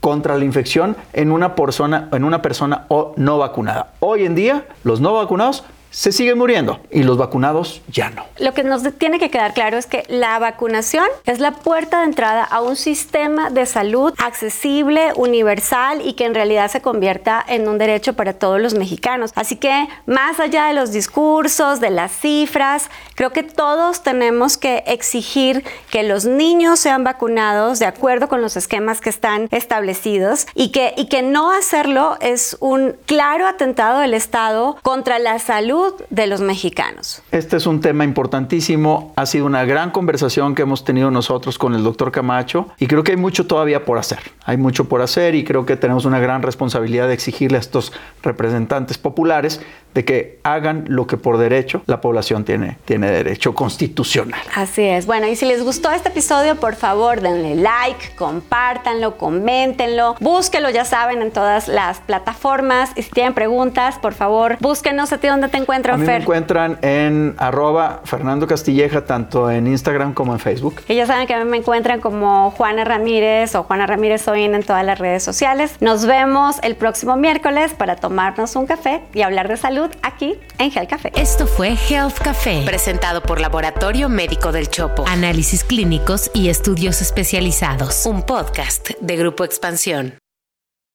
contra 0.00 0.38
la 0.38 0.44
infección 0.46 0.96
en 1.12 1.32
una 1.32 1.54
persona, 1.54 2.08
en 2.12 2.24
una 2.24 2.40
persona 2.40 2.86
no 3.16 3.36
vacunada. 3.36 3.92
Hoy 4.00 4.24
en 4.24 4.34
día, 4.34 4.64
los 4.84 5.02
no 5.02 5.12
vacunados 5.12 5.64
se 5.90 6.12
siguen 6.12 6.38
muriendo 6.38 6.80
y 6.90 7.02
los 7.02 7.18
vacunados 7.18 7.82
ya 7.88 8.10
no. 8.10 8.24
Lo 8.38 8.54
que 8.54 8.62
nos 8.62 8.82
tiene 8.94 9.18
que 9.18 9.30
quedar 9.30 9.54
claro 9.54 9.76
es 9.76 9.86
que 9.86 10.04
la 10.08 10.38
vacunación 10.38 11.06
es 11.26 11.40
la 11.40 11.52
puerta 11.52 12.00
de 12.00 12.06
entrada 12.06 12.44
a 12.44 12.60
un 12.60 12.76
sistema 12.76 13.50
de 13.50 13.66
salud 13.66 14.14
accesible, 14.18 15.12
universal 15.16 16.00
y 16.04 16.12
que 16.12 16.26
en 16.26 16.34
realidad 16.34 16.70
se 16.70 16.80
convierta 16.80 17.44
en 17.46 17.68
un 17.68 17.78
derecho 17.78 18.14
para 18.14 18.34
todos 18.34 18.60
los 18.60 18.74
mexicanos. 18.74 19.32
Así 19.34 19.56
que 19.56 19.88
más 20.06 20.38
allá 20.38 20.66
de 20.66 20.74
los 20.74 20.92
discursos, 20.92 21.80
de 21.80 21.90
las 21.90 22.12
cifras, 22.12 22.88
creo 23.16 23.30
que 23.32 23.42
todos 23.42 24.02
tenemos 24.02 24.56
que 24.56 24.84
exigir 24.86 25.64
que 25.90 26.04
los 26.04 26.24
niños 26.24 26.78
sean 26.78 27.02
vacunados 27.02 27.78
de 27.80 27.86
acuerdo 27.86 28.28
con 28.28 28.40
los 28.40 28.56
esquemas 28.56 29.00
que 29.00 29.10
están 29.10 29.48
establecidos 29.50 30.46
y 30.54 30.70
que, 30.70 30.94
y 30.96 31.08
que 31.08 31.22
no 31.22 31.50
hacerlo 31.50 32.16
es 32.20 32.56
un 32.60 32.96
claro 33.06 33.46
atentado 33.46 33.98
del 33.98 34.14
Estado 34.14 34.78
contra 34.82 35.18
la 35.18 35.38
salud 35.38 35.79
de 36.10 36.26
los 36.26 36.40
mexicanos. 36.40 37.22
Este 37.30 37.56
es 37.56 37.66
un 37.66 37.80
tema 37.80 38.04
importantísimo. 38.04 39.12
Ha 39.16 39.26
sido 39.26 39.46
una 39.46 39.64
gran 39.64 39.90
conversación 39.90 40.54
que 40.54 40.62
hemos 40.62 40.84
tenido 40.84 41.10
nosotros 41.10 41.58
con 41.58 41.74
el 41.74 41.82
doctor 41.82 42.12
Camacho 42.12 42.68
y 42.78 42.86
creo 42.86 43.04
que 43.04 43.12
hay 43.12 43.18
mucho 43.18 43.46
todavía 43.46 43.84
por 43.84 43.98
hacer. 43.98 44.20
Hay 44.44 44.56
mucho 44.56 44.88
por 44.88 45.02
hacer 45.02 45.34
y 45.34 45.44
creo 45.44 45.66
que 45.66 45.76
tenemos 45.76 46.04
una 46.04 46.18
gran 46.18 46.42
responsabilidad 46.42 47.08
de 47.08 47.14
exigirle 47.14 47.58
a 47.58 47.60
estos 47.60 47.92
representantes 48.22 48.98
populares 48.98 49.60
de 49.94 50.04
que 50.04 50.38
hagan 50.44 50.84
lo 50.88 51.06
que 51.06 51.16
por 51.16 51.38
derecho 51.38 51.82
la 51.86 52.00
población 52.00 52.44
tiene, 52.44 52.78
tiene 52.84 53.10
derecho 53.10 53.54
constitucional. 53.54 54.40
Así 54.54 54.82
es. 54.82 55.06
Bueno, 55.06 55.26
y 55.26 55.36
si 55.36 55.46
les 55.46 55.64
gustó 55.64 55.90
este 55.90 56.10
episodio, 56.10 56.56
por 56.56 56.76
favor 56.76 57.20
denle 57.20 57.56
like, 57.56 58.14
compártanlo, 58.16 59.16
coméntenlo, 59.16 60.16
búsquenlo, 60.20 60.70
ya 60.70 60.84
saben, 60.84 61.22
en 61.22 61.30
todas 61.32 61.68
las 61.68 62.00
plataformas. 62.00 62.90
Y 62.96 63.02
si 63.02 63.10
tienen 63.10 63.34
preguntas, 63.34 63.98
por 63.98 64.14
favor, 64.14 64.56
búsquenos 64.60 65.12
a 65.12 65.18
ti 65.18 65.26
donde 65.26 65.48
te 65.48 65.56
encuentran, 65.70 65.94
a 65.94 65.98
mí 65.98 66.06
Me 66.06 66.16
encuentran 66.16 66.78
en 66.82 67.34
arroba 67.38 68.00
Fernando 68.04 68.46
Castilleja, 68.46 69.04
tanto 69.04 69.50
en 69.50 69.66
Instagram 69.66 70.14
como 70.14 70.32
en 70.32 70.38
Facebook. 70.38 70.82
Y 70.88 70.96
ya 70.96 71.06
saben 71.06 71.26
que 71.26 71.34
a 71.34 71.44
mí 71.44 71.50
me 71.50 71.58
encuentran 71.58 72.00
como 72.00 72.50
Juana 72.50 72.84
Ramírez 72.84 73.54
o 73.54 73.62
Juana 73.62 73.86
Ramírez 73.86 74.22
Soin 74.22 74.54
en 74.54 74.62
todas 74.62 74.84
las 74.84 74.98
redes 74.98 75.22
sociales. 75.22 75.76
Nos 75.80 76.06
vemos 76.06 76.56
el 76.62 76.76
próximo 76.76 77.16
miércoles 77.16 77.72
para 77.74 77.96
tomarnos 77.96 78.56
un 78.56 78.66
café 78.66 79.02
y 79.14 79.22
hablar 79.22 79.48
de 79.48 79.56
salud 79.56 79.90
aquí 80.02 80.38
en 80.58 80.70
Health 80.72 80.90
Café. 80.90 81.12
Esto 81.16 81.46
fue 81.46 81.76
Health 81.88 82.18
Café, 82.18 82.62
presentado 82.66 83.22
por 83.22 83.40
Laboratorio 83.40 84.08
Médico 84.08 84.52
del 84.52 84.68
Chopo. 84.68 85.04
Análisis 85.06 85.64
clínicos 85.64 86.30
y 86.34 86.48
estudios 86.48 87.00
especializados. 87.00 88.06
Un 88.06 88.22
podcast 88.22 88.90
de 89.00 89.16
Grupo 89.16 89.44
Expansión. 89.44 90.14